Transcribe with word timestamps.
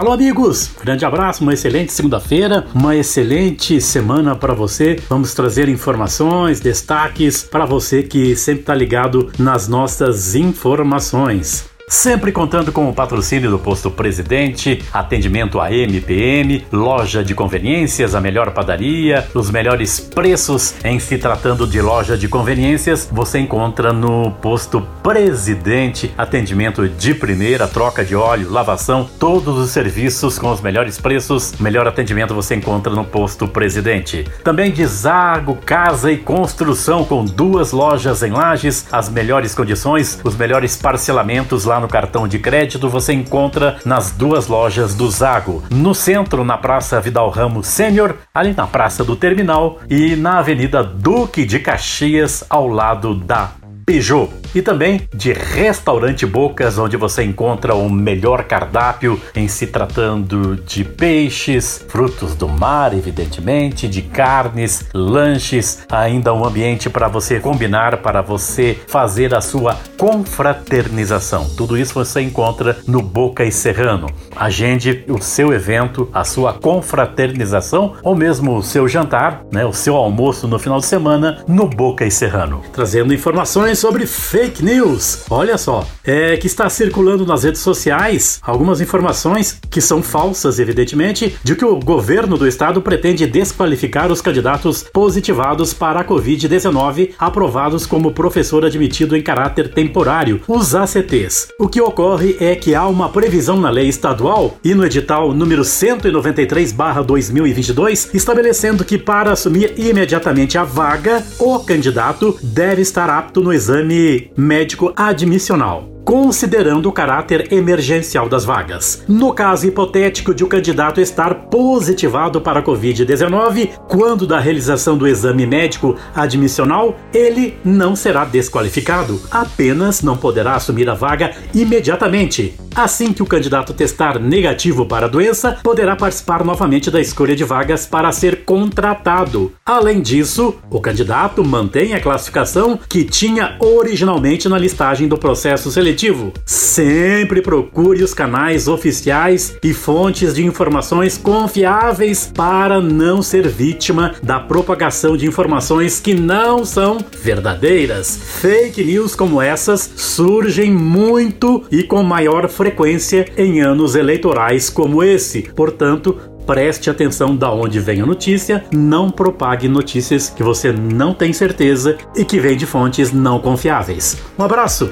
Alô, 0.00 0.12
amigos! 0.12 0.70
Grande 0.82 1.04
abraço, 1.04 1.42
uma 1.42 1.52
excelente 1.52 1.92
segunda-feira, 1.92 2.66
uma 2.74 2.96
excelente 2.96 3.82
semana 3.82 4.34
para 4.34 4.54
você. 4.54 4.98
Vamos 5.10 5.34
trazer 5.34 5.68
informações, 5.68 6.58
destaques 6.58 7.42
para 7.42 7.66
você 7.66 8.02
que 8.02 8.34
sempre 8.34 8.62
está 8.62 8.74
ligado 8.74 9.30
nas 9.38 9.68
nossas 9.68 10.34
informações. 10.34 11.69
Sempre 11.90 12.30
contando 12.30 12.70
com 12.70 12.88
o 12.88 12.94
patrocínio 12.94 13.50
do 13.50 13.58
Posto 13.58 13.90
Presidente, 13.90 14.80
atendimento 14.92 15.60
a 15.60 15.72
MPM, 15.72 16.64
loja 16.70 17.24
de 17.24 17.34
conveniências, 17.34 18.14
a 18.14 18.20
melhor 18.20 18.52
padaria, 18.52 19.26
os 19.34 19.50
melhores 19.50 19.98
preços. 19.98 20.72
Em 20.84 21.00
se 21.00 21.18
tratando 21.18 21.66
de 21.66 21.82
loja 21.82 22.16
de 22.16 22.28
conveniências, 22.28 23.08
você 23.10 23.40
encontra 23.40 23.92
no 23.92 24.30
Posto 24.30 24.86
Presidente, 25.02 26.14
atendimento 26.16 26.88
de 26.88 27.12
primeira, 27.12 27.66
troca 27.66 28.04
de 28.04 28.14
óleo, 28.14 28.48
lavação, 28.48 29.10
todos 29.18 29.58
os 29.58 29.70
serviços 29.70 30.38
com 30.38 30.52
os 30.52 30.60
melhores 30.60 30.96
preços, 30.96 31.54
melhor 31.58 31.88
atendimento 31.88 32.32
você 32.32 32.54
encontra 32.54 32.94
no 32.94 33.04
Posto 33.04 33.48
Presidente. 33.48 34.24
Também 34.44 34.70
de 34.70 34.86
Zago 34.86 35.56
Casa 35.66 36.12
e 36.12 36.18
Construção 36.18 37.04
com 37.04 37.24
duas 37.24 37.72
lojas 37.72 38.22
em 38.22 38.30
Lages, 38.30 38.86
as 38.92 39.08
melhores 39.08 39.56
condições, 39.56 40.20
os 40.22 40.36
melhores 40.36 40.76
parcelamentos 40.76 41.64
lá 41.64 41.79
no 41.80 41.88
cartão 41.88 42.28
de 42.28 42.38
crédito 42.38 42.88
você 42.88 43.12
encontra 43.12 43.78
nas 43.84 44.10
duas 44.10 44.46
lojas 44.46 44.94
do 44.94 45.10
Zago, 45.10 45.62
no 45.70 45.94
centro, 45.94 46.44
na 46.44 46.58
Praça 46.58 47.00
Vidal 47.00 47.30
Ramos 47.30 47.66
Sênior, 47.66 48.16
ali 48.34 48.54
na 48.56 48.66
Praça 48.66 49.04
do 49.04 49.16
Terminal 49.16 49.78
e 49.88 50.14
na 50.14 50.38
Avenida 50.38 50.82
Duque 50.84 51.44
de 51.44 51.58
Caxias, 51.58 52.44
ao 52.48 52.68
lado 52.68 53.14
da 53.14 53.59
Peugeot 53.90 54.30
e 54.54 54.62
também 54.62 55.08
de 55.14 55.32
Restaurante 55.32 56.26
Bocas, 56.26 56.78
onde 56.78 56.96
você 56.96 57.22
encontra 57.22 57.74
o 57.74 57.88
melhor 57.88 58.44
cardápio 58.44 59.20
em 59.34 59.48
se 59.48 59.66
tratando 59.66 60.56
de 60.56 60.84
peixes, 60.84 61.84
frutos 61.88 62.34
do 62.34 62.48
mar, 62.48 62.92
evidentemente, 62.92 63.88
de 63.88 64.02
carnes, 64.02 64.86
lanches, 64.92 65.86
ainda 65.90 66.34
um 66.34 66.44
ambiente 66.44 66.90
para 66.90 67.08
você 67.08 67.38
combinar, 67.38 67.98
para 67.98 68.20
você 68.22 68.78
fazer 68.86 69.34
a 69.34 69.40
sua 69.40 69.76
confraternização. 69.96 71.48
Tudo 71.56 71.76
isso 71.76 71.94
você 71.94 72.20
encontra 72.20 72.78
no 72.86 73.02
Boca 73.02 73.44
e 73.44 73.52
Serrano. 73.52 74.08
Agende 74.34 75.04
o 75.08 75.20
seu 75.20 75.52
evento, 75.52 76.08
a 76.12 76.24
sua 76.24 76.52
confraternização 76.52 77.94
ou 78.02 78.16
mesmo 78.16 78.56
o 78.56 78.62
seu 78.62 78.88
jantar, 78.88 79.44
né, 79.52 79.64
o 79.64 79.72
seu 79.72 79.96
almoço 79.96 80.48
no 80.48 80.58
final 80.58 80.80
de 80.80 80.86
semana 80.86 81.44
no 81.46 81.66
Boca 81.68 82.04
e 82.04 82.10
Serrano. 82.10 82.62
Trazendo 82.72 83.14
informações 83.14 83.79
sobre 83.80 84.04
fake 84.04 84.62
news. 84.62 85.24
Olha 85.30 85.56
só, 85.56 85.88
é 86.04 86.36
que 86.36 86.46
está 86.46 86.68
circulando 86.68 87.24
nas 87.24 87.44
redes 87.44 87.62
sociais 87.62 88.38
algumas 88.42 88.78
informações 88.78 89.58
que 89.70 89.80
são 89.80 90.02
falsas, 90.02 90.58
evidentemente, 90.58 91.34
de 91.42 91.56
que 91.56 91.64
o 91.64 91.80
governo 91.80 92.36
do 92.36 92.46
estado 92.46 92.82
pretende 92.82 93.26
desqualificar 93.26 94.12
os 94.12 94.20
candidatos 94.20 94.84
positivados 94.92 95.72
para 95.72 96.00
a 96.00 96.04
Covid-19 96.04 97.12
aprovados 97.18 97.86
como 97.86 98.12
professor 98.12 98.66
admitido 98.66 99.16
em 99.16 99.22
caráter 99.22 99.72
temporário, 99.72 100.42
os 100.46 100.74
ACTs. 100.74 101.48
O 101.58 101.66
que 101.66 101.80
ocorre 101.80 102.36
é 102.38 102.54
que 102.54 102.74
há 102.74 102.86
uma 102.86 103.08
previsão 103.08 103.58
na 103.58 103.70
lei 103.70 103.88
estadual 103.88 104.58
e 104.62 104.74
no 104.74 104.84
edital 104.84 105.32
número 105.32 105.64
193/2022 105.64 108.10
estabelecendo 108.12 108.84
que 108.84 108.98
para 108.98 109.32
assumir 109.32 109.72
imediatamente 109.78 110.58
a 110.58 110.64
vaga, 110.64 111.24
o 111.38 111.60
candidato 111.60 112.38
deve 112.42 112.82
estar 112.82 113.08
apto 113.08 113.40
no 113.40 113.50
exame 113.50 113.69
exame 113.70 114.32
médico 114.36 114.92
admissional 114.96 115.89
considerando 116.10 116.88
o 116.88 116.92
caráter 116.92 117.52
emergencial 117.52 118.28
das 118.28 118.44
vagas. 118.44 119.04
No 119.06 119.32
caso 119.32 119.68
hipotético 119.68 120.34
de 120.34 120.42
o 120.42 120.48
candidato 120.48 121.00
estar 121.00 121.32
positivado 121.48 122.40
para 122.40 122.58
a 122.58 122.62
Covid-19, 122.64 123.70
quando 123.86 124.26
da 124.26 124.40
realização 124.40 124.98
do 124.98 125.06
exame 125.06 125.46
médico 125.46 125.94
admissional, 126.12 126.98
ele 127.14 127.56
não 127.64 127.94
será 127.94 128.24
desqualificado, 128.24 129.20
apenas 129.30 130.02
não 130.02 130.16
poderá 130.16 130.56
assumir 130.56 130.90
a 130.90 130.94
vaga 130.94 131.30
imediatamente. 131.54 132.56
Assim 132.74 133.12
que 133.12 133.22
o 133.22 133.26
candidato 133.26 133.74
testar 133.74 134.18
negativo 134.18 134.86
para 134.86 135.06
a 135.06 135.08
doença, 135.08 135.58
poderá 135.62 135.94
participar 135.94 136.44
novamente 136.44 136.90
da 136.90 137.00
escolha 137.00 137.36
de 137.36 137.44
vagas 137.44 137.86
para 137.86 138.10
ser 138.10 138.44
contratado. 138.44 139.52
Além 139.64 140.00
disso, 140.00 140.56
o 140.70 140.80
candidato 140.80 141.44
mantém 141.44 141.94
a 141.94 142.00
classificação 142.00 142.78
que 142.88 143.04
tinha 143.04 143.56
originalmente 143.60 144.48
na 144.48 144.58
listagem 144.58 145.06
do 145.08 145.18
processo 145.18 145.70
seletivo 145.70 145.99
Sempre 146.46 147.42
procure 147.42 148.02
os 148.02 148.14
canais 148.14 148.68
oficiais 148.68 149.54
e 149.62 149.74
fontes 149.74 150.34
de 150.34 150.42
informações 150.42 151.18
confiáveis 151.18 152.32
para 152.34 152.80
não 152.80 153.20
ser 153.20 153.46
vítima 153.46 154.14
da 154.22 154.40
propagação 154.40 155.14
de 155.14 155.26
informações 155.26 156.00
que 156.00 156.14
não 156.14 156.64
são 156.64 156.96
verdadeiras. 157.22 158.18
Fake 158.40 158.82
news 158.82 159.14
como 159.14 159.42
essas 159.42 159.90
surgem 159.94 160.72
muito 160.72 161.64
e 161.70 161.82
com 161.82 162.02
maior 162.02 162.48
frequência 162.48 163.30
em 163.36 163.60
anos 163.60 163.94
eleitorais 163.94 164.70
como 164.70 165.02
esse. 165.02 165.42
Portanto, 165.54 166.16
preste 166.46 166.88
atenção 166.88 167.36
da 167.36 167.52
onde 167.52 167.78
vem 167.78 168.00
a 168.00 168.06
notícia, 168.06 168.64
não 168.72 169.10
propague 169.10 169.68
notícias 169.68 170.30
que 170.30 170.42
você 170.42 170.72
não 170.72 171.12
tem 171.12 171.34
certeza 171.34 171.98
e 172.16 172.24
que 172.24 172.40
vêm 172.40 172.56
de 172.56 172.64
fontes 172.64 173.12
não 173.12 173.38
confiáveis. 173.38 174.16
Um 174.38 174.44
abraço! 174.44 174.90